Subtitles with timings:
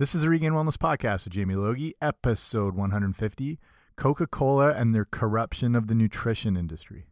[0.00, 3.58] This is the Regained Wellness Podcast with Jamie Logie, episode 150
[3.96, 7.04] Coca Cola and their corruption of the nutrition industry.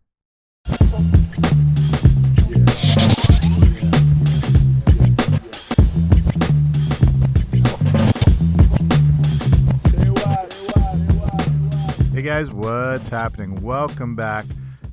[12.14, 13.56] Hey guys, what's happening?
[13.56, 14.46] Welcome back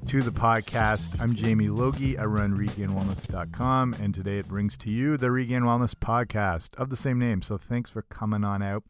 [0.07, 1.19] to the podcast.
[1.19, 2.15] I'm Jamie Logie.
[2.15, 6.97] I run regainedwellness.com, and today it brings to you the Regained Wellness podcast of the
[6.97, 7.41] same name.
[7.41, 8.83] So thanks for coming on out.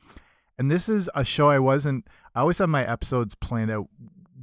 [0.59, 3.87] And this is a show I wasn't, I always have my episodes planned out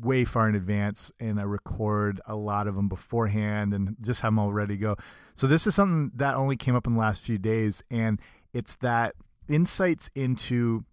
[0.01, 4.29] way far in advance, and I record a lot of them beforehand and just have
[4.29, 4.97] them all ready to go.
[5.35, 8.19] So this is something that only came up in the last few days, and
[8.55, 9.15] it's that
[9.47, 10.85] insights into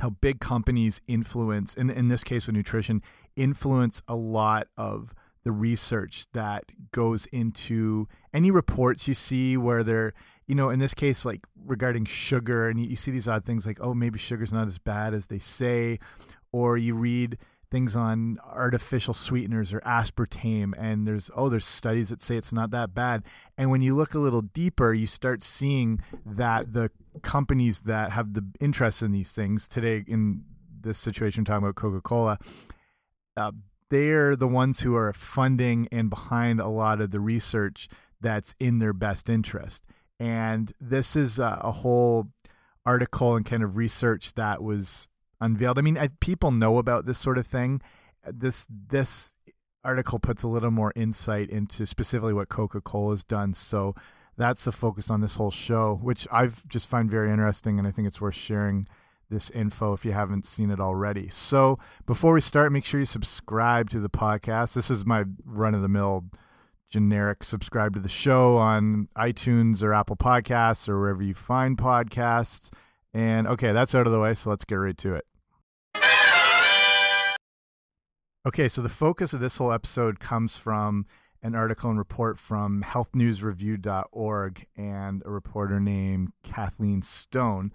[0.00, 3.02] how big companies influence, in, in this case with nutrition,
[3.36, 10.12] influence a lot of the research that goes into any reports you see where they're
[10.46, 13.66] you know in this case like regarding sugar and you, you see these odd things
[13.66, 15.98] like oh maybe sugar's not as bad as they say
[16.52, 17.38] or you read
[17.70, 22.70] things on artificial sweeteners or aspartame and there's oh there's studies that say it's not
[22.72, 23.22] that bad
[23.56, 26.90] and when you look a little deeper you start seeing that the
[27.22, 30.42] companies that have the interest in these things today in
[30.82, 32.38] this situation talking about coca-cola
[33.40, 33.52] uh,
[33.88, 37.88] they're the ones who are funding and behind a lot of the research
[38.20, 39.84] that's in their best interest.
[40.18, 42.28] And this is a, a whole
[42.84, 45.08] article and kind of research that was
[45.40, 45.78] unveiled.
[45.78, 47.80] I mean, I, people know about this sort of thing.
[48.30, 49.32] This this
[49.82, 53.54] article puts a little more insight into specifically what Coca-Cola has done.
[53.54, 53.94] So
[54.36, 57.90] that's the focus on this whole show, which I've just find very interesting, and I
[57.90, 58.86] think it's worth sharing
[59.30, 61.28] this info if you haven't seen it already.
[61.28, 64.74] So before we start, make sure you subscribe to the podcast.
[64.74, 66.26] This is my run of the mill
[66.90, 72.70] generic subscribe to the show on iTunes or Apple Podcasts or wherever you find podcasts.
[73.14, 75.24] And okay, that's out of the way, so let's get right to it.
[78.46, 81.06] Okay, so the focus of this whole episode comes from
[81.42, 87.72] an article and report from healthnewsreview.org and a reporter named Kathlyn Stone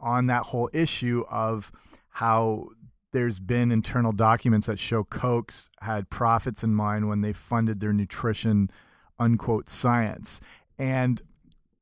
[0.00, 1.72] on that whole issue of
[2.10, 2.68] how
[3.12, 7.92] there's been internal documents that show Cokes had profits in mind when they funded their
[7.92, 8.70] nutrition
[9.18, 10.40] unquote science.
[10.78, 11.22] And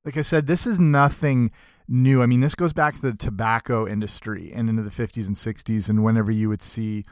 [0.05, 1.51] like I said, this is nothing
[1.89, 2.23] new.
[2.23, 5.89] I mean, this goes back to the tobacco industry and into the 50s and 60s,
[5.89, 7.05] and whenever you would see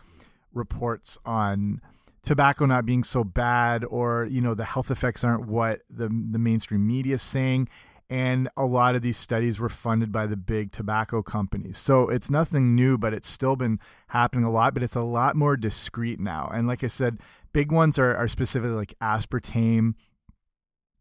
[0.53, 1.81] reports on
[2.25, 6.39] tobacco not being so bad or you know the health effects aren't what the the
[6.39, 7.69] mainstream media is saying
[8.13, 11.79] and a lot of these studies were funded by the big tobacco companies.
[11.79, 15.35] So it's nothing new, but it's still been happening a lot, but it's a lot
[15.35, 16.51] more discreet now.
[16.53, 17.21] And like I said,
[17.55, 19.95] big ones are, are specifically like aspartame,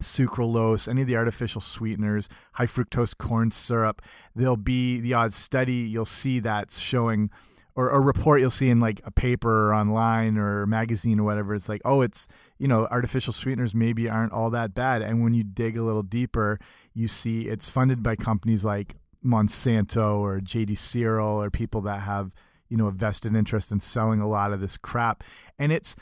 [0.01, 4.01] sucralose, any of the artificial sweeteners, high fructose corn syrup.
[4.33, 7.29] There'll be the odd study you'll see that's showing
[7.75, 11.55] or a report you'll see in like a paper or online or magazine or whatever
[11.55, 12.27] it's like oh it's
[12.57, 15.01] you know artificial sweeteners maybe aren't all that bad.
[15.01, 16.59] And when you dig a little deeper
[16.93, 18.95] you see it's funded by companies like
[19.25, 22.31] Monsanto or JD Searle or people that have
[22.69, 25.23] you know a vested interest in selling a lot of this crap.
[25.59, 25.95] And it's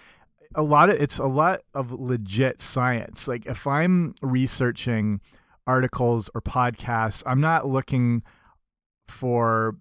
[0.56, 3.28] a lot of it's a lot of legit science.
[3.28, 5.22] Like if i'm researching
[5.68, 8.24] articles or podcasts i'm not looking
[9.08, 9.76] for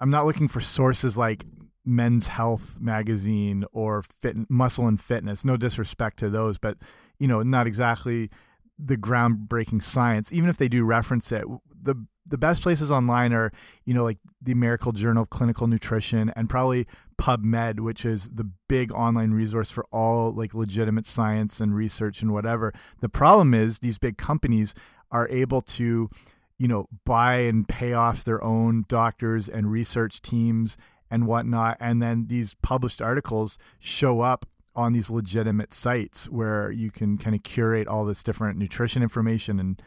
[0.00, 1.44] I'm not looking for sources like
[1.84, 5.44] Men's Health magazine or Fit Muscle and Fitness.
[5.44, 6.78] No disrespect to those, but
[7.18, 8.30] you know, not exactly
[8.78, 10.32] the groundbreaking science.
[10.32, 11.44] Even if they do reference it,
[11.82, 13.52] the the best places online are
[13.84, 16.86] you know like the American Journal of Clinical Nutrition and probably
[17.20, 22.32] PubMed, which is the big online resource for all like legitimate science and research and
[22.32, 22.72] whatever.
[23.00, 24.74] The problem is these big companies
[25.10, 26.10] are able to
[26.58, 30.76] you know, buy and pay off their own doctors and research teams
[31.10, 31.76] and whatnot.
[31.80, 37.36] And then these published articles show up on these legitimate sites where you can kind
[37.36, 39.80] of curate all this different nutrition information and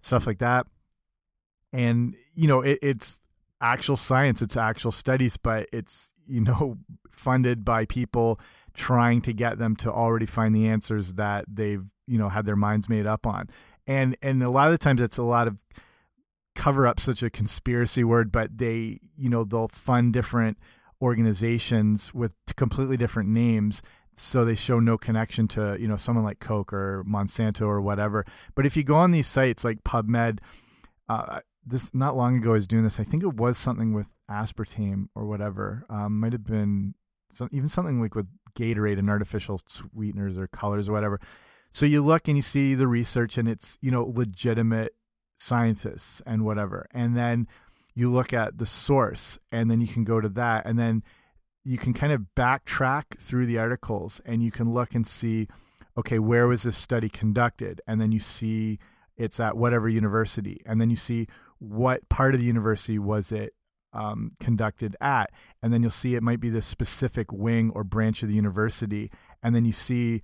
[0.00, 0.66] stuff like that.
[1.72, 3.20] And, you know, it, it's
[3.60, 6.78] actual science, it's actual studies, but it's, you know,
[7.10, 8.40] funded by people
[8.74, 12.56] trying to get them to already find the answers that they've, you know, had their
[12.56, 13.48] minds made up on.
[13.86, 15.58] And and a lot of the times it's a lot of
[16.58, 20.58] cover up such a conspiracy word, but they, you know, they'll fund different
[21.00, 23.82] organizations with completely different names
[24.20, 28.26] so they show no connection to you know someone like coke or monsanto or whatever.
[28.56, 30.40] But if you go on these sites like pubmed
[31.08, 34.12] uh, this not long ago i was doing this i think it was something with
[34.30, 36.94] aspartame or whatever um, might have been
[37.32, 38.26] some, even something like with
[38.58, 41.20] gatorade and artificial sweeteners or colors or whatever.
[41.72, 44.94] So you look and you see the research and it's you know legitimate
[45.38, 46.88] scientists and whatever.
[46.92, 47.46] And then
[47.94, 51.02] you look at the source and then you can go to that and then
[51.64, 55.48] you can kind of backtrack through the articles and you can look and see
[55.98, 57.80] okay, where was this study conducted?
[57.86, 58.78] And then you see
[59.16, 60.62] it's at whatever university.
[60.64, 61.26] And then you see
[61.58, 63.54] what part of the university was it
[63.92, 65.30] um, conducted at.
[65.60, 69.10] And then you'll see it might be this specific wing or branch of the university.
[69.42, 70.22] And then you see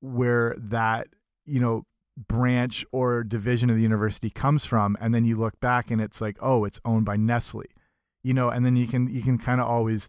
[0.00, 1.06] where that,
[1.44, 1.86] you know,
[2.16, 4.96] branch or division of the university comes from.
[5.00, 7.64] And then you look back and it's like, oh, it's owned by Nestle.
[8.22, 10.08] You know, and then you can you can kind of always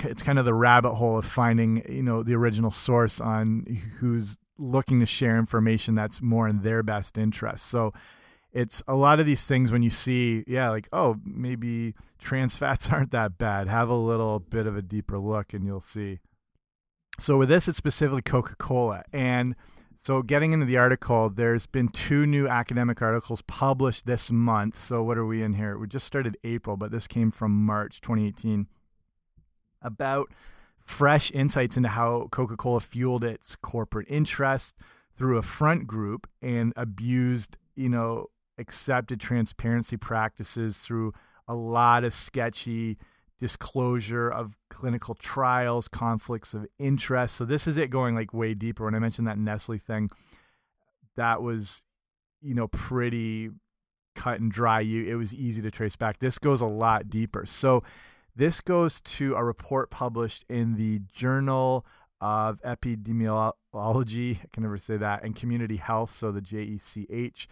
[0.00, 3.64] it's kind of the rabbit hole of finding you know the original source on
[3.98, 7.92] who's looking to share information that's more in their best interest so
[8.52, 12.90] it's a lot of these things when you see yeah like oh maybe trans fats
[12.90, 16.18] aren't that bad have a little bit of a deeper look and you'll see
[17.18, 19.54] so with this it's specifically coca-cola and
[20.04, 24.78] so getting into the article there's been two new academic articles published this month.
[24.78, 25.78] So what are we in here?
[25.78, 28.66] We just started april but this came from march 2018
[29.82, 30.30] about
[30.84, 34.76] fresh insights into how Coca Cola fueled its corporate interest
[35.16, 38.26] through a front group and abused, you know,
[38.58, 41.12] accepted transparency practices through
[41.48, 42.98] a lot of sketchy
[43.44, 47.36] disclosure of clinical trials, conflicts of interest.
[47.36, 48.86] So this is it going like way deeper.
[48.86, 50.08] When I mentioned that Nestle thing,
[51.16, 51.84] that was,
[52.40, 53.50] you know, pretty
[54.14, 54.80] cut and dry.
[54.80, 56.20] You it was easy to trace back.
[56.20, 57.44] This goes a lot deeper.
[57.44, 57.82] So
[58.34, 61.84] this goes to a report published in the Journal
[62.22, 64.38] of Epidemiology.
[64.38, 67.46] I can never say that, and Community Health, so the JECH.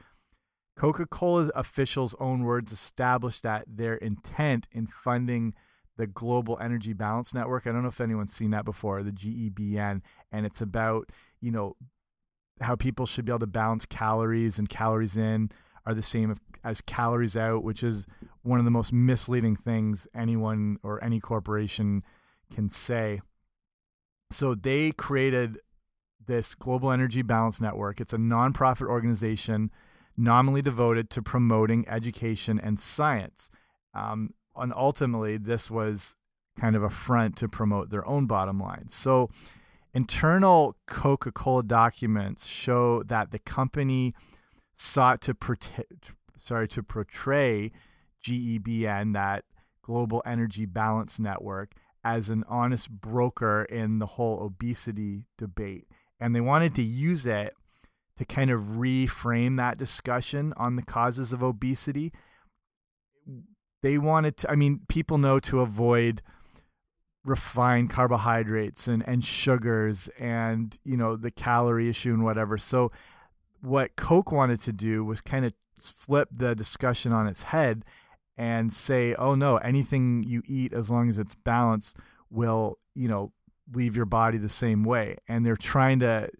[0.75, 5.53] Coca Cola's officials' own words established that their intent in funding
[5.97, 7.67] the Global Energy Balance Network.
[7.67, 10.00] I don't know if anyone's seen that before, the GEBN,
[10.31, 11.11] and it's about,
[11.41, 11.77] you know,
[12.61, 15.50] how people should be able to balance calories and calories in
[15.85, 18.06] are the same as calories out, which is
[18.43, 22.03] one of the most misleading things anyone or any corporation
[22.53, 23.21] can say.
[24.31, 25.59] So they created
[26.25, 28.00] this Global Energy Balance Network.
[28.00, 29.71] It's a nonprofit organization
[30.17, 33.50] nominally devoted to promoting education and science.
[33.95, 36.14] Um, and ultimately, this was
[36.58, 38.87] kind of a front to promote their own bottom line.
[38.88, 39.31] So,
[39.94, 44.14] internal Coca Cola documents show that the company
[44.76, 46.12] sought to protect,
[46.43, 47.72] sorry, to portray
[48.25, 49.44] GEBN, that
[49.82, 51.72] Global Energy Balance Network,
[52.04, 55.87] as an honest broker in the whole obesity debate.
[56.19, 57.54] And they wanted to use it
[58.19, 62.12] to kind of reframe that discussion on the causes of obesity.
[63.82, 66.23] They wanted to, I mean, people know to avoid
[67.25, 72.58] refined carbohydrates and, and sugars and, you know, the calorie issue and whatever.
[72.58, 72.90] So
[73.61, 77.84] what Coke wanted to do was kind of flip the discussion on its head
[78.37, 81.96] and say, oh no, anything you eat, as long as it's balanced,
[82.31, 83.32] will, you know,
[83.73, 85.17] leave your body the same way.
[85.28, 86.31] And they're trying to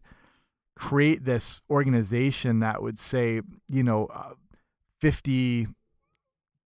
[0.75, 4.35] create this organization that would say, you know, uh,
[5.01, 5.69] 50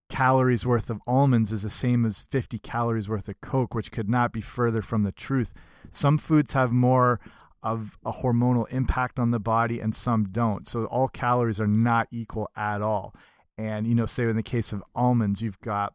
[0.09, 4.09] calories worth of almonds is the same as 50 calories worth of Coke, which could
[4.09, 5.53] not be further from the truth.
[5.91, 7.21] Some foods have more
[7.63, 10.67] of a hormonal impact on the body and some don't.
[10.69, 13.15] So all calories are not equal at all.
[13.59, 15.95] And, you know, say in the case of almonds, you've got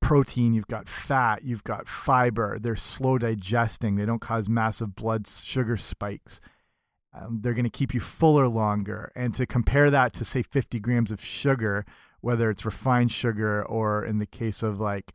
[0.00, 2.58] protein, you've got fat, you've got fiber.
[2.58, 6.40] They're slow digesting, they don't cause massive blood sugar spikes.
[7.14, 9.12] Um, they're going to keep you fuller longer.
[9.14, 11.86] And to compare that to, say, 50 grams of sugar,
[12.26, 15.12] whether it's refined sugar or in the case of like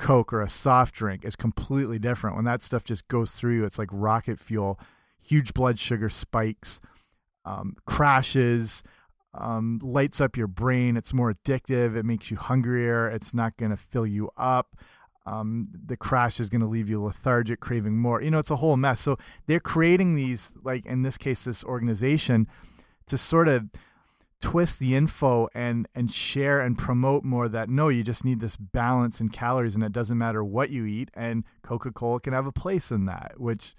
[0.00, 2.34] Coke or a soft drink is completely different.
[2.34, 4.76] When that stuff just goes through you, it's like rocket fuel,
[5.22, 6.80] huge blood sugar spikes,
[7.44, 8.82] um, crashes,
[9.32, 10.96] um, lights up your brain.
[10.96, 11.94] It's more addictive.
[11.94, 13.08] It makes you hungrier.
[13.08, 14.74] It's not going to fill you up.
[15.26, 18.20] Um, the crash is going to leave you lethargic, craving more.
[18.20, 19.00] You know, it's a whole mess.
[19.00, 22.48] So they're creating these, like in this case, this organization
[23.06, 23.68] to sort of
[24.40, 28.56] twist the info and and share and promote more that no you just need this
[28.56, 32.52] balance in calories and it doesn't matter what you eat and coca-cola can have a
[32.52, 33.74] place in that which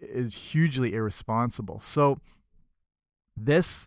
[0.00, 1.80] is hugely irresponsible.
[1.80, 2.20] So
[3.36, 3.86] this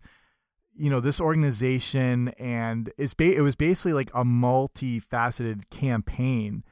[0.73, 6.63] you know this organization and it's it was basically like a multifaceted campaign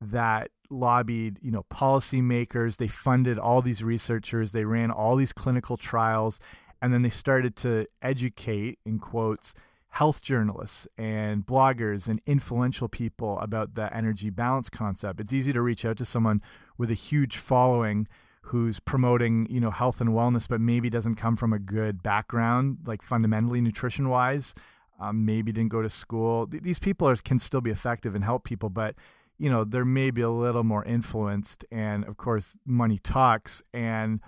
[0.00, 2.76] that lobbied you know policymakers.
[2.76, 4.52] They funded all these researchers.
[4.52, 6.38] They ran all these clinical trials
[6.80, 9.54] and then they started to educate in quotes
[9.90, 15.62] health journalists and bloggers and influential people about the energy balance concept it's easy to
[15.62, 16.42] reach out to someone
[16.76, 18.06] with a huge following
[18.46, 22.78] who's promoting you know health and wellness, but maybe doesn't come from a good background,
[22.86, 24.54] like fundamentally nutrition wise.
[24.98, 26.46] Um, maybe didn't go to school.
[26.46, 28.94] Th these people are, can still be effective and help people, but
[29.38, 34.20] you know they're maybe a little more influenced, and of course money talks, and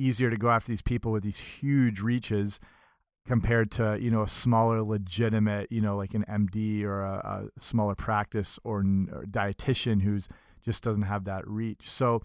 [0.00, 2.60] easier to go after these people with these huge reaches
[3.26, 7.60] compared to you know a smaller legitimate you know like an md or a, a
[7.60, 10.26] smaller practice or, or dietitian who's
[10.64, 11.88] just doesn't have that reach.
[11.88, 12.22] So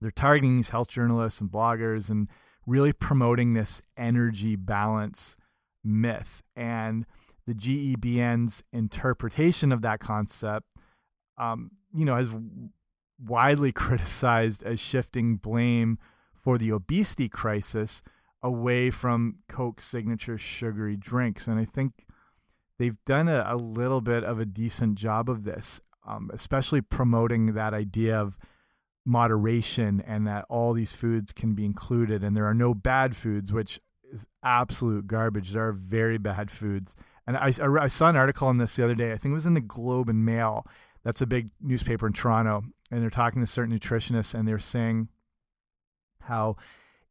[0.00, 2.28] they're targeting these health journalists and bloggers and
[2.66, 5.36] really promoting this energy balance
[5.84, 6.42] myth.
[6.56, 7.06] And
[7.46, 10.66] the GEBN's interpretation of that concept
[11.38, 12.34] um, you know has
[13.22, 15.98] widely criticized as shifting blame
[16.42, 18.02] for the obesity crisis
[18.42, 21.46] away from Coke signature sugary drinks.
[21.46, 22.06] And I think
[22.78, 27.54] they've done a, a little bit of a decent job of this, um, especially promoting
[27.54, 28.38] that idea of
[29.04, 33.52] moderation and that all these foods can be included and there are no bad foods,
[33.52, 33.80] which
[34.12, 35.52] is absolute garbage.
[35.52, 36.96] There are very bad foods.
[37.26, 39.12] And I, I, I saw an article on this the other day.
[39.12, 40.66] I think it was in the Globe and Mail.
[41.04, 42.64] That's a big newspaper in Toronto.
[42.90, 45.08] And they're talking to certain nutritionists and they're saying
[46.30, 46.56] how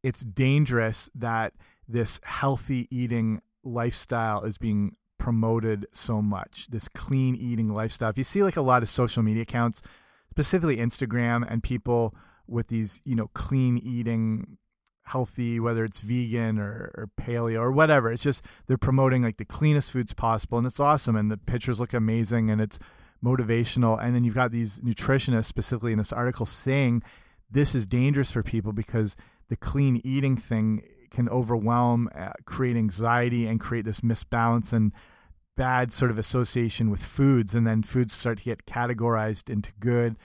[0.02, 1.52] it's dangerous that
[1.86, 6.68] this healthy eating lifestyle is being promoted so much.
[6.70, 8.10] This clean eating lifestyle.
[8.10, 9.82] If you see like a lot of social media accounts,
[10.30, 12.14] specifically Instagram, and people
[12.46, 14.56] with these, you know, clean eating,
[15.04, 19.44] healthy, whether it's vegan or, or paleo or whatever, it's just they're promoting like the
[19.44, 22.78] cleanest foods possible, and it's awesome, and the pictures look amazing, and it's
[23.22, 24.02] motivational.
[24.02, 27.02] And then you've got these nutritionists, specifically in this article, saying
[27.50, 29.16] this is dangerous for people because
[29.48, 34.92] the clean eating thing can overwhelm, uh, create anxiety, and create this misbalance and
[35.56, 37.54] bad sort of association with foods.
[37.54, 40.16] And then foods start to get categorized into good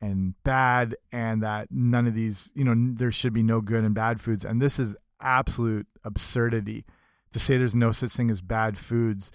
[0.00, 3.94] and bad, and that none of these, you know, there should be no good and
[3.94, 4.44] bad foods.
[4.44, 6.86] And this is absolute absurdity
[7.32, 9.30] to say there's no such thing as bad foods.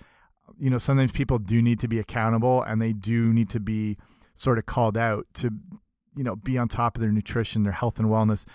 [0.60, 3.98] You know, sometimes people do need to be accountable and they do need to be
[4.36, 5.52] sort of called out to,
[6.16, 8.46] you know, be on top of their nutrition, their health and wellness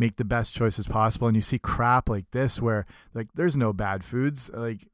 [0.00, 1.28] make the best choices possible.
[1.28, 4.88] And you see crap like this where like there's no bad foods like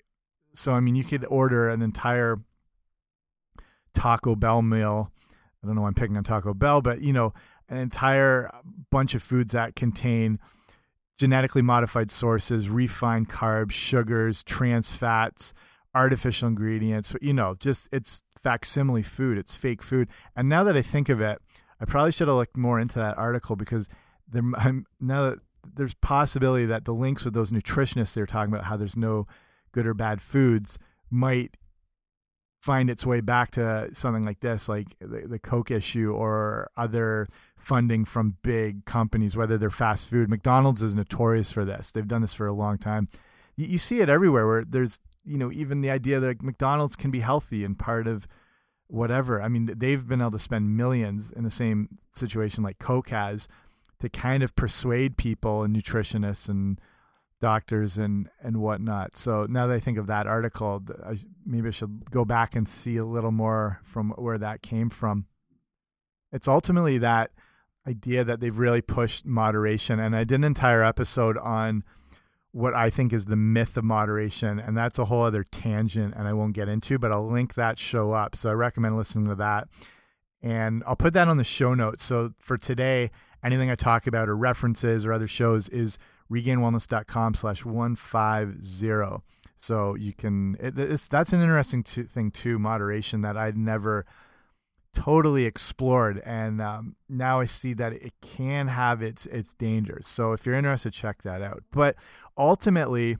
[0.54, 2.40] so i mean you could order an entire
[3.94, 5.12] taco bell meal.
[5.62, 7.32] I don't know why i'm picking on taco bell but you know
[7.68, 8.50] an entire
[8.90, 10.38] bunch of foods that contain
[11.18, 15.54] genetically modified sources refined carbs sugars trans fats
[15.94, 20.08] artificial ingredients you know just it's facsimile food it's fake food.
[20.34, 21.40] And now that i think of it
[21.80, 23.88] i probably should have looked more into that article because
[24.28, 25.38] there I'm, now that
[25.74, 29.26] there's possibility that the links with those nutritionists they're talking about how there's no
[29.72, 30.78] good or bad foods
[31.10, 31.56] might
[32.62, 37.28] find its way back to something like this like the, the coke issue or other
[37.56, 40.28] funding from big companies whether they're fast food.
[40.28, 41.90] Mcdonald's is notorious for this.
[41.92, 43.08] They've done this for a long time.
[43.56, 47.10] You, you see it everywhere where there's you know even the idea that mcdonald's can
[47.10, 48.28] be healthy and part of
[48.88, 53.10] whatever i mean they've been able to spend millions in the same situation like coke
[53.10, 53.48] has
[54.00, 56.80] to kind of persuade people and nutritionists and
[57.40, 59.16] doctors and and whatnot.
[59.16, 62.68] So now that I think of that article, I, maybe I should go back and
[62.68, 65.26] see a little more from where that came from.
[66.32, 67.30] It's ultimately that
[67.86, 71.84] idea that they've really pushed moderation, and I did an entire episode on
[72.56, 76.26] what I think is the myth of moderation, and that's a whole other tangent, and
[76.26, 78.34] I won't get into, but I'll link that show up.
[78.34, 79.68] So I recommend listening to that,
[80.42, 82.02] and I'll put that on the show notes.
[82.02, 83.10] So for today,
[83.44, 85.98] anything I talk about or references or other shows is
[86.32, 89.22] regainedwellness.com slash 150.
[89.58, 90.76] So you can, it,
[91.10, 94.06] that's an interesting thing too, moderation that I'd never
[94.96, 96.22] totally explored.
[96.24, 100.08] And um, now I see that it can have its, its dangers.
[100.08, 101.62] So if you're interested, check that out.
[101.70, 101.96] But
[102.36, 103.18] ultimately,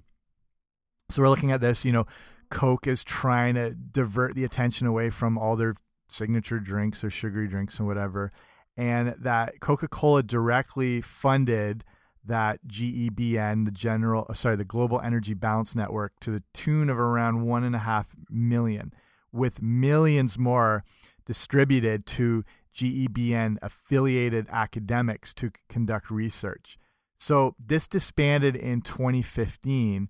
[1.10, 2.06] so we're looking at this, you know,
[2.50, 5.74] Coke is trying to divert the attention away from all their
[6.08, 8.32] signature drinks or sugary drinks and whatever
[8.76, 11.84] and that Coca Cola directly funded
[12.24, 16.98] that GEBN, the general, uh, sorry, the Global Energy Balance Network, to the tune of
[16.98, 18.92] around one and a half million,
[19.32, 20.84] with millions more
[21.26, 26.78] distributed to GEBN affiliated academics to conduct research.
[27.18, 30.08] So this disbanded in 2015,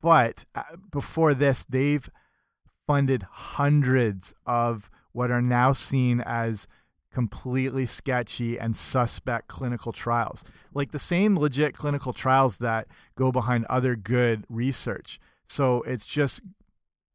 [0.00, 2.08] but uh, before this, they've
[2.86, 6.66] funded hundreds of what are now seen as
[7.12, 10.44] completely sketchy and suspect clinical trials,
[10.74, 15.18] like the same legit clinical trials that go behind other good research.
[15.46, 16.42] So it's just,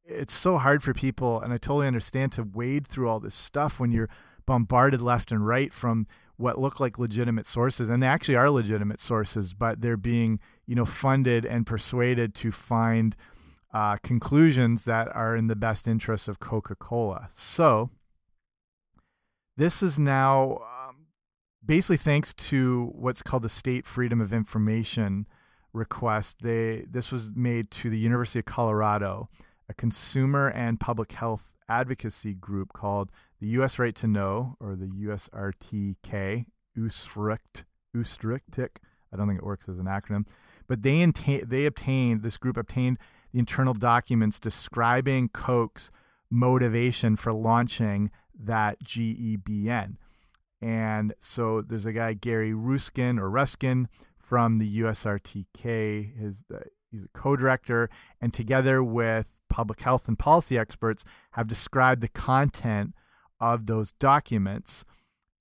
[0.06, 3.80] it's so hard for people, and I totally understand to wade through all this stuff
[3.80, 4.10] when you're
[4.46, 9.00] bombarded left and right from what look like legitimate sources, and they actually are legitimate
[9.00, 13.16] sources, but they're being you know funded and persuaded to find
[13.74, 17.28] uh, conclusions that are in the best interest of Coca Cola.
[17.34, 17.90] So
[19.56, 21.08] this is now um,
[21.66, 25.28] basically thanks to what's called the State Freedom of Information
[25.74, 26.38] request.
[26.42, 29.30] They this was made to the University of Colorado,
[29.72, 33.10] a consumer and public health advocacy group called
[33.40, 33.80] the U.S.
[33.80, 36.46] Right to Know or the USRTK,
[36.78, 37.64] USRICT,
[37.96, 38.70] USRICTIC.
[39.12, 40.26] I don't think it works as an acronym,
[40.68, 41.06] but they
[41.46, 43.00] they obtained this group obtained
[43.32, 45.90] the internal documents describing Coke's
[46.30, 49.96] motivation for launching that GEBN.
[50.62, 53.88] And so there's a guy, Gary Ruskin or Ruskin
[54.20, 56.18] from the USRTK.
[56.18, 56.44] His,
[56.92, 62.08] he's a co director, and together with public health and policy experts, have described the
[62.08, 62.94] content
[63.40, 64.86] of those documents.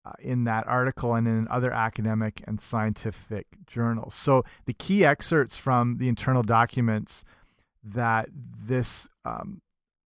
[0.03, 4.15] Uh, in that article and in other academic and scientific journals.
[4.15, 7.23] So, the key excerpts from the internal documents
[7.85, 9.61] that this um,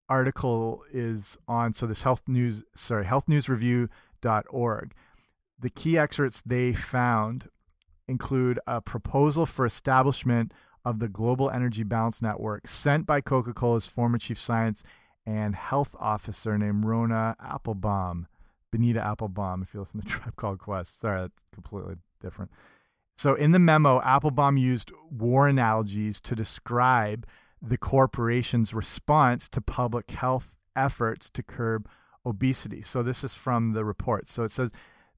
[0.09, 1.73] article is on.
[1.73, 4.93] So this health news, sorry, healthnewsreview.org.
[5.59, 7.49] The key excerpts they found
[8.07, 10.51] include a proposal for establishment
[10.85, 14.83] of the Global Energy Balance Network sent by Coca Cola's former chief science
[15.25, 18.27] and health officer named Rhona Applebaum,
[18.71, 20.99] Bonita Applebaum, if you listen to Tribe Called Quest.
[20.99, 22.51] Sorry, that's completely different.
[23.15, 27.27] So, in the memo, Applebaum used war analogies to describe
[27.61, 31.87] the corporation's response to public health efforts to curb
[32.25, 32.81] obesity.
[32.81, 34.27] So, this is from the report.
[34.27, 34.71] So, it says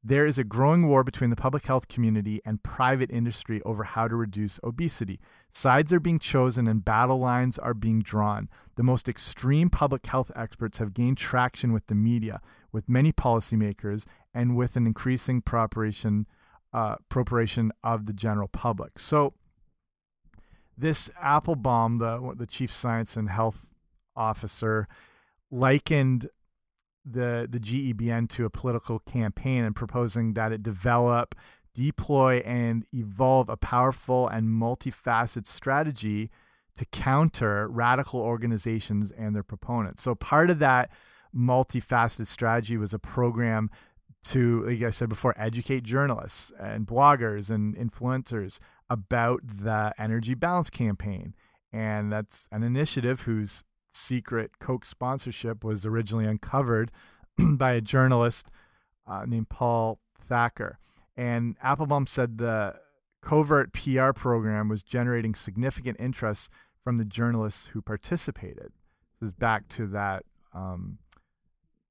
[0.07, 4.07] there is a growing war between the public health community and private industry over how
[4.07, 5.19] to reduce obesity.
[5.51, 8.47] Sides are being chosen and battle lines are being drawn.
[8.75, 12.39] The most extreme public health experts have gained traction with the media,
[12.71, 16.27] with many policymakers, and with an increasing appropriation,
[16.71, 19.00] uh, appropriation of the general public.
[19.00, 19.33] So,
[20.77, 23.74] this Applebaum, the the chief science and health
[24.15, 24.88] officer,
[25.50, 26.29] likened
[27.05, 31.35] the the GEBN to a political campaign and proposing that it develop,
[31.74, 36.31] deploy, and evolve a powerful and multifaceted strategy
[36.77, 40.03] to counter radical organizations and their proponents.
[40.03, 40.89] So part of that
[41.35, 43.70] multifaceted strategy was a program
[44.24, 50.70] to, like I said before, educate journalists and bloggers and influencers about the energy balance
[50.70, 51.35] campaign.
[51.72, 53.63] And that's an initiative whose
[53.96, 56.92] secret Coke sponsorship was originally uncovered
[57.40, 58.51] by a journalist
[59.08, 60.79] uh, named Paul Thacker.
[61.18, 62.75] And Applebaum said the
[63.22, 66.50] covert PR program was generating significant interest
[66.84, 68.72] from the journalists who participated.
[69.20, 71.00] This is back to that um,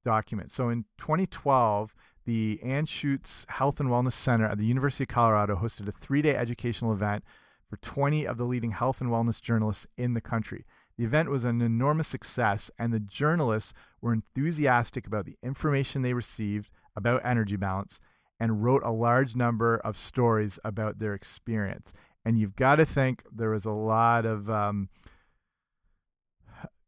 [0.04, 0.52] document.
[0.52, 1.94] So in 2012,
[2.26, 6.36] the Anschutz Health and Wellness Center at the University of Colorado hosted a three day
[6.36, 7.24] educational event
[7.68, 10.64] for 20 of the leading health and wellness journalists in the country.
[10.96, 16.14] The event was an enormous success, and the journalists were enthusiastic about the information they
[16.14, 18.00] received about energy balance
[18.38, 21.92] and wrote a large number of stories about their experience.
[22.24, 24.88] And you've got to think there was a lot of, um,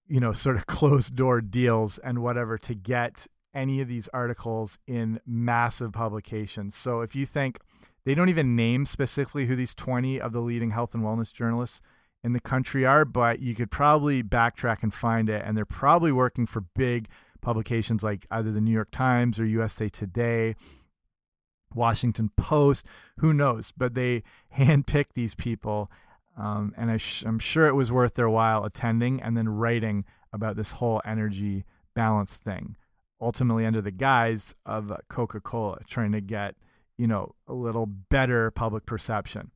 [0.07, 4.79] you know, sort of closed door deals and whatever to get any of these articles
[4.87, 6.77] in massive publications.
[6.77, 7.59] So if you think
[8.05, 11.81] they don't even name specifically who these 20 of the leading health and wellness journalists
[12.25, 15.43] in the country are, but you could probably backtrack and find it.
[15.45, 17.09] And they're probably working for big
[17.41, 20.57] publications like either the New York Times or USA Today,
[21.75, 22.87] Washington Post,
[23.19, 23.73] who knows?
[23.77, 24.23] But they
[24.59, 25.91] handpick these people.
[26.37, 30.57] Um, and I am sure it was worth their while attending and then writing about
[30.57, 32.77] this whole energy balance thing
[33.21, 36.55] ultimately under the guise of Coca Cola, trying to get,
[36.99, 39.51] you know, a little better public perception.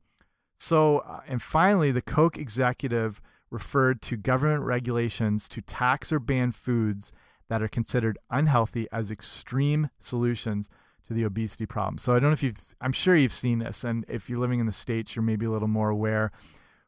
[0.63, 3.19] So, uh, and finally, the Coke executive
[3.49, 7.11] referred to government regulations to tax or ban foods
[7.49, 10.69] that are considered unhealthy as extreme solutions
[11.07, 11.97] to the obesity problem.
[11.97, 14.59] So I don't know if you've, I'm sure you've seen this, and if you're living
[14.59, 16.31] in the States, you're maybe a little more aware.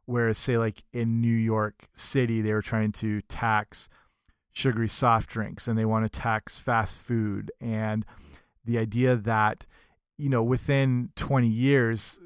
[0.06, 3.90] Whereas, say, like in New York City, they were trying to tax
[4.52, 8.06] sugary soft drinks and they want to tax fast food and
[8.64, 9.66] the idea that
[10.16, 12.20] you know within 20 years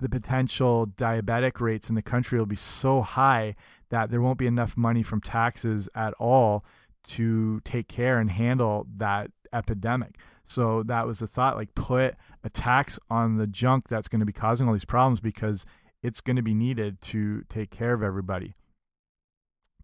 [0.00, 3.54] the potential diabetic rates in the country will be so high
[3.90, 6.64] that there won't be enough money from taxes at all
[7.08, 10.16] to take care and handle that epidemic.
[10.44, 14.26] So that was the thought like put a tax on the junk that's going to
[14.26, 15.64] be causing all these problems because
[16.02, 18.54] it's going to be needed to take care of everybody.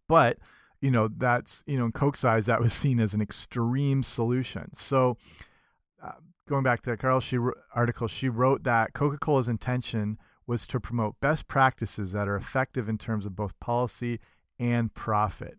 [0.08, 0.38] But
[0.80, 4.76] you know that's you know in Coke's eyes that was seen as an extreme solution.
[4.76, 5.16] So
[6.02, 6.12] uh,
[6.48, 7.38] going back to the Carl she
[7.74, 12.88] article, she wrote that Coca Cola's intention was to promote best practices that are effective
[12.88, 14.20] in terms of both policy
[14.58, 15.58] and profit.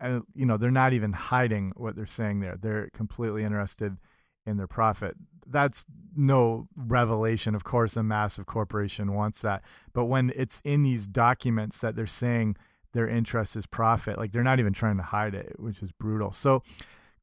[0.00, 2.58] And, you know, they're not even hiding what they're saying there.
[2.60, 3.98] They're completely interested
[4.44, 5.14] in their profit.
[5.46, 5.84] That's
[6.16, 7.54] no revelation.
[7.54, 9.62] Of course, a massive corporation wants that.
[9.92, 12.56] But when it's in these documents that they're saying
[12.92, 16.32] their interest is profit, like they're not even trying to hide it, which is brutal.
[16.32, 16.64] So,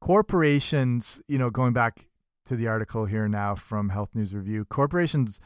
[0.00, 2.06] corporations, you know, going back
[2.50, 5.40] to the article here now from Health News Review, corporations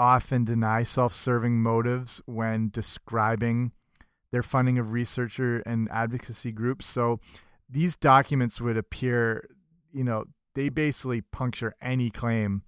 [0.00, 3.70] often deny self serving motives when describing
[4.32, 6.86] their funding of researcher and advocacy groups.
[6.86, 7.20] So,
[7.68, 9.48] these documents would appear,
[9.92, 10.24] you know,
[10.56, 12.62] they basically puncture any claim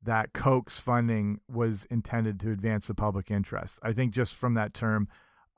[0.00, 3.80] that Coke's funding was intended to advance the public interest.
[3.82, 5.08] I think just from that term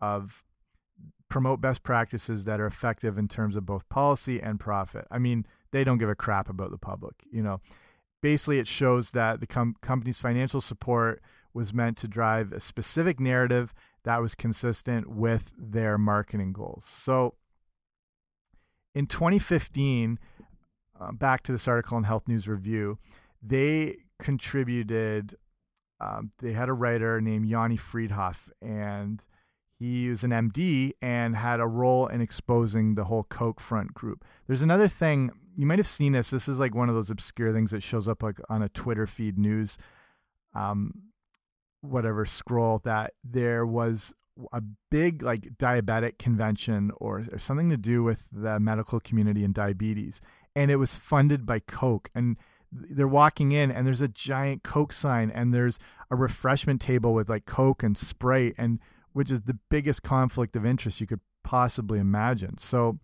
[0.01, 0.43] of
[1.29, 5.07] promote best practices that are effective in terms of both policy and profit.
[5.11, 7.61] I mean, they don't give a crap about the public, you know.
[8.21, 11.23] Basically, it shows that the com company's financial support
[11.55, 13.73] was meant to drive a specific narrative
[14.05, 16.85] that was consistent with their marketing goals.
[16.87, 17.35] So
[18.95, 20.19] in 2015,
[21.01, 22.99] uh, back to this article in Health News Review,
[23.43, 25.37] they contributed,
[26.01, 29.23] um, they had a writer named Yoni Freedhoff, and
[29.79, 34.25] he was an MD and had a role in exposing the whole Coke front group.
[34.47, 36.31] There's another thing you might have seen this.
[36.31, 39.07] This is like one of those obscure things that shows up like on a Twitter
[39.07, 39.79] feed news,
[40.55, 41.03] um,
[41.81, 44.15] whatever scroll that there was
[44.53, 49.55] a big like diabetic convention or, or something to do with the medical community and
[49.55, 50.21] diabetes,
[50.57, 52.37] and it was funded by Coke and
[52.71, 55.79] they're walking in and there's a giant coke sign and there's
[56.11, 58.79] a refreshment table with like coke and sprite and
[59.13, 62.59] which is the biggest conflict of interest you could possibly imagine.
[62.59, 62.99] So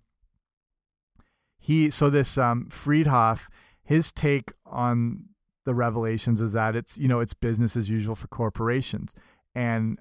[1.58, 3.48] he so this um, Freedhoff,
[3.82, 5.24] his take on
[5.64, 9.14] the revelations is that it's you know it's business as usual for corporations,
[9.54, 9.98] and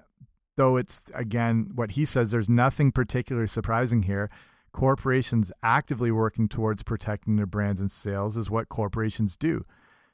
[0.56, 4.30] though it's again what he says, there's nothing particularly surprising here.
[4.72, 9.64] Corporations actively working towards protecting their brands and sales is what corporations do.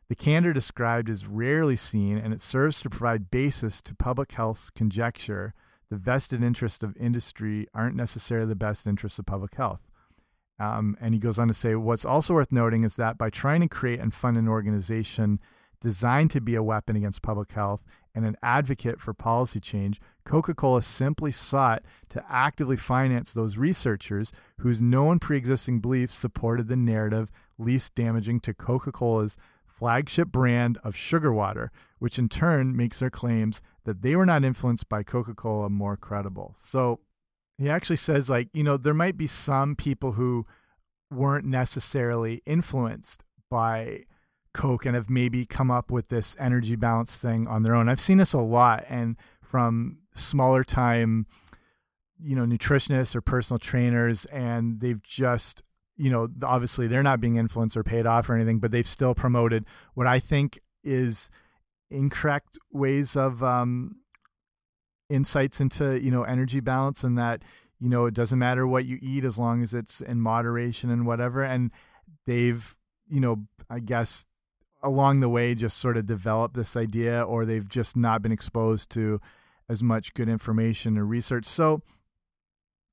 [0.08, 4.68] The candor described is rarely seen, and it serves to provide basis to public health's
[4.70, 5.54] conjecture
[5.90, 9.80] the vested interests of industry aren't necessarily the best interests of public health.
[10.58, 13.62] Um, and he goes on to say, what's also worth noting is that by trying
[13.62, 15.40] to create and fund an organization
[15.80, 20.54] designed to be a weapon against public health and an advocate for policy change, Coca
[20.54, 26.76] Cola simply sought to actively finance those researchers whose known pre existing beliefs supported the
[26.76, 32.98] narrative least damaging to Coca Cola's flagship brand of sugar water, which in turn makes
[32.98, 36.56] their claims that they were not influenced by Coca Cola more credible.
[36.64, 37.00] So
[37.56, 40.46] he actually says, like, you know, there might be some people who
[41.10, 44.04] weren't necessarily influenced by
[44.52, 47.88] Coke and have maybe come up with this energy balance thing on their own.
[47.88, 51.26] I've seen this a lot, and from smaller time,
[52.18, 55.62] you know, nutritionists or personal trainers, and they've just
[56.00, 59.14] you know, obviously they're not being influenced or paid off or anything, but they've still
[59.14, 61.28] promoted what I think is
[61.90, 63.96] incorrect ways of um,
[65.08, 67.42] insights into you know energy balance and that
[67.80, 71.06] you know it doesn't matter what you eat as long as it's in moderation and
[71.06, 71.42] whatever.
[71.42, 71.70] And
[72.26, 72.76] they've
[73.08, 74.24] you know I guess
[74.82, 78.90] along the way just sort of developed this idea, or they've just not been exposed
[78.90, 79.20] to
[79.68, 81.44] as much good information or research.
[81.44, 81.82] So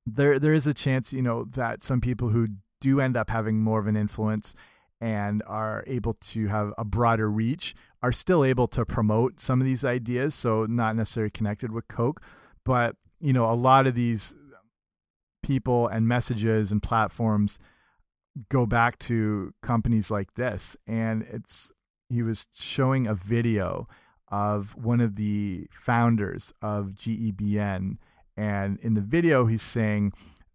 [0.06, 2.48] there there is a chance you know that some people who
[2.80, 4.54] do end up having more of an influence
[5.00, 9.66] and are able to have a broader reach are still able to promote some of
[9.66, 12.20] these ideas so not necessarily connected with coke.
[12.64, 14.36] But you know a lot of these
[15.42, 17.58] people and messages and platforms
[18.48, 21.72] go back to companies like this and it's
[22.08, 23.88] he was showing a video
[24.30, 27.96] of one of the founders of GEBN
[28.36, 30.12] and in the video he's saying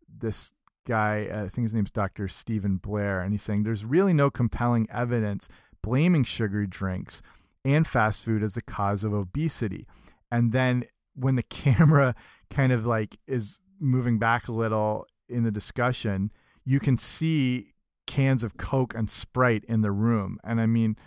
[0.07, 0.53] this
[0.85, 2.27] guy, uh, I think his name's Dr.
[2.27, 5.49] Stephen Blair, and he's saying there's really no compelling evidence
[5.81, 7.21] blaming sugary drinks
[7.65, 9.87] and fast food as the cause of obesity.
[10.31, 12.15] And then when the camera
[12.49, 16.31] kind of like is moving back a little in the discussion,
[16.65, 17.73] you can see
[18.07, 20.39] cans of Coke and Sprite in the room.
[20.43, 20.97] And I mean,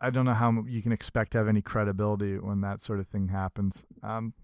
[0.00, 3.08] I don't know how you can expect to have any credibility when that sort of
[3.08, 3.84] thing happens.
[4.02, 4.34] Um,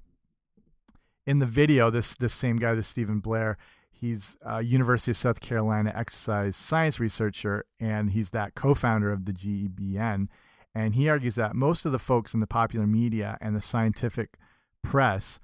[1.27, 3.57] in the video, this this same guy, this Stephen Blair,
[4.01, 9.33] He's a University of South Carolina exercise science researcher, and he's that co-founder of the
[9.33, 10.29] GEBN.
[10.75, 14.37] And he argues that most of the folks in the popular media and the scientific
[14.83, 15.39] press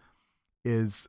[0.64, 1.08] is,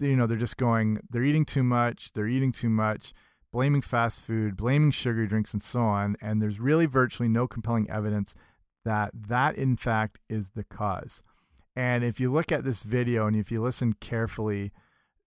[0.00, 3.12] you know, they're just going, they're eating too much, they're eating too much,
[3.52, 6.16] blaming fast food, blaming sugary drinks, and so on.
[6.20, 8.34] And there's really virtually no compelling evidence
[8.84, 11.22] that that, in fact, is the cause.
[11.76, 14.72] And if you look at this video and if you listen carefully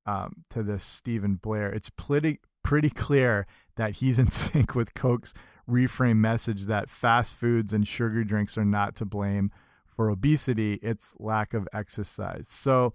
[0.06, 5.34] um, to this Stephen Blair, it's pretty pretty clear that he's in sync with Coke's
[5.70, 9.52] reframe message that fast foods and sugar drinks are not to blame
[9.96, 12.48] for obesity; it's lack of exercise.
[12.50, 12.94] So,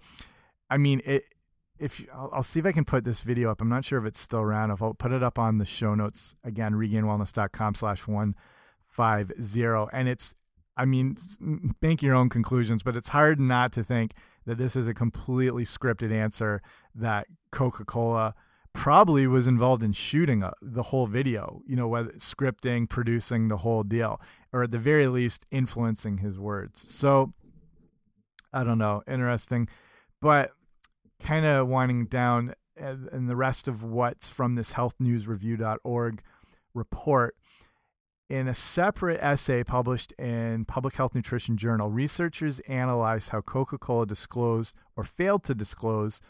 [0.69, 1.25] I mean, it.
[1.79, 3.61] If I'll, I'll, see if I can put this video up.
[3.61, 4.71] I'm not sure if it's still around.
[4.71, 8.33] If I'll put it up on the show notes again, regainedwellness.com/slash one
[8.87, 10.33] five zero, and it's
[10.77, 11.17] I mean,
[11.81, 14.13] make your own conclusions, but it's hard not to think
[14.47, 16.61] that this is a completely scripted answer
[16.95, 18.33] that Coca Cola
[18.73, 23.49] probably was involved in shooting a, uh, the whole video, you know, whether scripting, producing
[23.49, 24.21] the whole deal,
[24.53, 26.85] or at the very least, influencing his words.
[26.93, 27.33] So,
[28.53, 29.67] I don't know, interesting.
[30.21, 30.51] But
[31.21, 36.21] kind of winding down, and the rest of what's from this healthnewsreview.org
[36.73, 37.35] report
[38.29, 44.05] in a separate essay published in Public Health Nutrition Journal, researchers analyzed how Coca Cola
[44.05, 46.21] disclosed or failed to disclose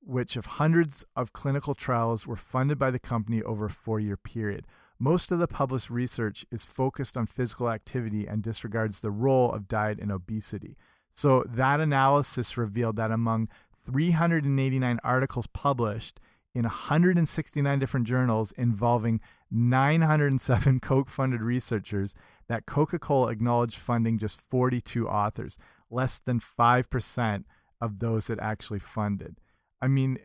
[0.00, 4.16] which of hundreds of clinical trials were funded by the company over a four year
[4.16, 4.66] period.
[4.98, 9.68] Most of the published research is focused on physical activity and disregards the role of
[9.68, 10.76] diet in obesity.
[11.14, 13.48] So, that analysis revealed that among
[13.86, 16.20] 389 articles published
[16.56, 22.14] in 169 different journals involving 907 Coke funded researchers
[22.48, 25.58] that Coca Cola acknowledged funding just 42 authors,
[25.90, 27.44] less than 5%
[27.78, 29.36] of those that actually funded.
[29.82, 30.18] I mean,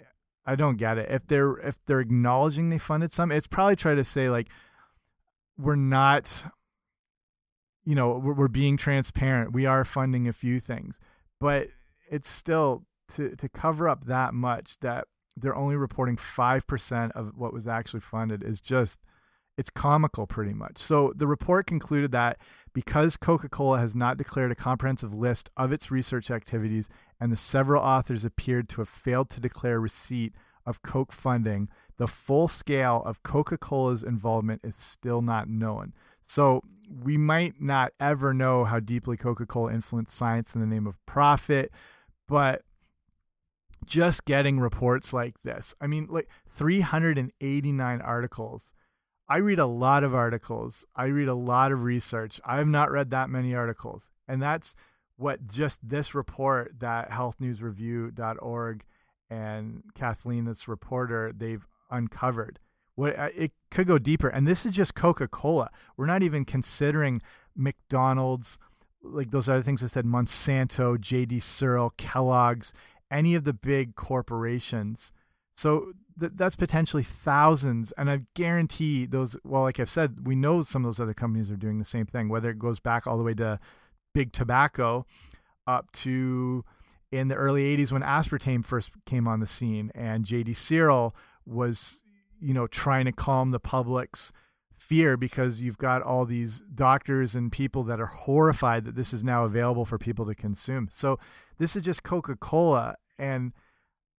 [0.45, 1.11] I don't get it.
[1.11, 4.47] If they're if they're acknowledging they funded some, it's probably trying to say like
[5.57, 6.45] we're not
[7.83, 9.51] you know, we're, we're being transparent.
[9.51, 10.97] We are funding a few things.
[11.41, 11.67] But
[12.09, 17.53] it's still to to cover up that much that they're only reporting 5% of what
[17.53, 18.99] was actually funded is just
[19.57, 20.79] it's comical pretty much.
[20.79, 22.37] So the report concluded that
[22.73, 26.87] because Coca-Cola has not declared a comprehensive list of its research activities
[27.19, 30.33] and the several authors appeared to have failed to declare receipt
[30.65, 35.93] of Coke funding, the full scale of Coca-Cola's involvement is still not known.
[36.25, 41.03] So we might not ever know how deeply Coca-Cola influenced science in the name of
[41.05, 41.71] profit,
[42.27, 42.63] but
[43.85, 45.73] just getting reports like this.
[45.81, 48.71] I mean, like 389 articles.
[49.27, 50.85] I read a lot of articles.
[50.95, 52.41] I read a lot of research.
[52.45, 54.11] I have not read that many articles.
[54.27, 54.75] And that's
[55.15, 58.83] what just this report that healthnewsreview.org
[59.29, 62.59] and Kathlyn, this reporter, they've uncovered.
[62.95, 64.27] What uh, it could go deeper.
[64.27, 65.69] And this is just Coca-Cola.
[65.95, 67.21] We're not even considering
[67.55, 68.57] McDonald's,
[69.01, 72.73] like those other things I said, Monsanto, JD Searle, Kellogg's,
[73.11, 75.11] any of the big corporations.
[75.55, 77.91] So th that's potentially thousands.
[77.97, 81.51] And I guarantee those, well, like I've said, we know some of those other companies
[81.51, 83.59] are doing the same thing, whether it goes back all the way to
[84.13, 85.05] big tobacco
[85.67, 86.65] up to
[87.11, 91.13] in the early 80s when aspartame first came on the scene and JD Searle
[91.45, 92.03] was,
[92.39, 94.31] you know, trying to calm the public's
[94.77, 99.23] fear because you've got all these doctors and people that are horrified that this is
[99.23, 100.89] now available for people to consume.
[100.91, 101.19] So
[101.59, 103.53] this is just Coca-Cola and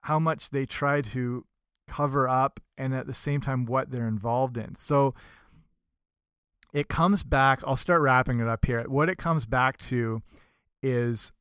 [0.03, 1.45] how much they try to
[1.89, 4.77] cover up and at the same time what they're involved in.
[4.77, 5.15] So
[6.73, 8.83] it comes back, I'll start wrapping it up here.
[8.85, 10.23] What it comes back to
[10.83, 11.33] is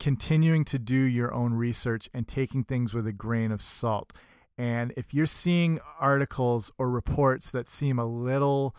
[0.00, 4.12] continuing to do your own research and taking things with a grain of salt.
[4.58, 8.74] And if you're seeing articles or reports that seem a little,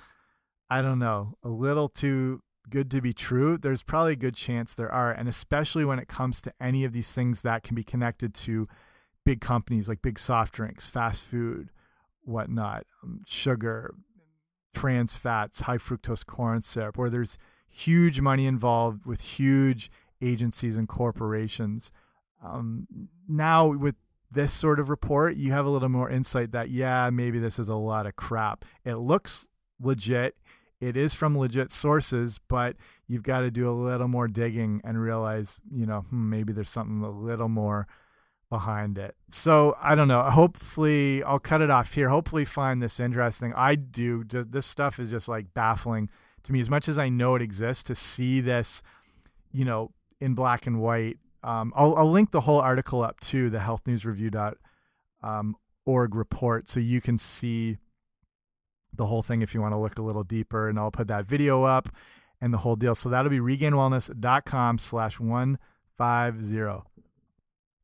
[0.69, 4.73] I don't know, a little too good to be true, there's probably a good chance
[4.73, 5.11] there are.
[5.11, 8.67] And especially when it comes to any of these things that can be connected to
[9.25, 11.69] big companies like big soft drinks, fast food,
[12.23, 13.93] whatnot, um, sugar,
[14.73, 17.37] trans fats, high fructose corn syrup, where there's
[17.69, 21.91] huge money involved with huge agencies and corporations.
[22.43, 22.87] Um,
[23.27, 23.95] now, with
[24.31, 27.69] this sort of report, you have a little more insight that, yeah, maybe this is
[27.69, 28.65] a lot of crap.
[28.83, 29.47] It looks
[29.79, 30.35] legit
[30.83, 32.75] it is from legit sources, but
[33.07, 36.69] you've got to do a little more digging and realize, you know, hmm, maybe there's
[36.69, 37.87] something a little more
[38.49, 39.15] behind it.
[39.29, 40.21] So I don't know.
[40.23, 42.09] Hopefully, I'll cut it off here.
[42.09, 43.53] Hopefully, find this interesting.
[43.55, 44.23] I do.
[44.23, 46.09] This stuff is just like baffling
[46.43, 46.59] to me.
[46.59, 48.83] As much as I know it exists, to see this,
[49.51, 51.17] you know, in black and white.
[51.43, 54.55] Um, I'll, I'll link the whole article up to the healthnewsreview.org
[55.23, 57.77] um, report so you can see
[58.95, 60.69] the whole thing if you want to look a little deeper.
[60.69, 61.89] And I'll put that video up
[62.41, 62.95] and the whole deal.
[62.95, 66.89] So that'll be regainedwellness.com slash 150.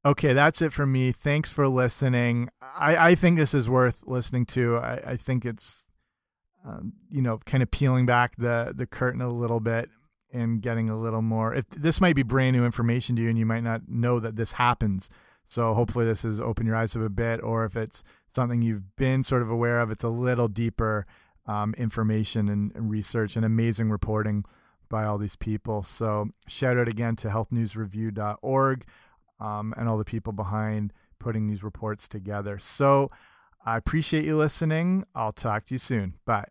[0.06, 1.12] Okay, that's it for me.
[1.12, 2.50] Thanks for listening.
[2.62, 4.78] I, I think this is worth listening to.
[4.78, 5.88] I, I think it's,
[6.66, 9.90] um, you know, kind of peeling back the the curtain a little bit
[10.32, 11.54] and getting a little more.
[11.54, 14.38] If this might be brand new information to you, and you might not know that
[14.38, 15.10] this happens.
[15.50, 18.96] So hopefully this has opened your eyes up a bit, or if it's something you've
[18.96, 21.06] been sort of aware of, it's a little deeper
[21.48, 24.46] um, information and, research and amazing reporting
[24.88, 25.82] by all these people.
[25.84, 28.86] So shout out again to healthnewsreview.org
[29.40, 32.60] um, and all the people behind putting these reports together.
[32.60, 33.10] So
[33.66, 35.06] I appreciate you listening.
[35.16, 36.16] I'll talk to you soon.
[36.26, 36.46] Bye.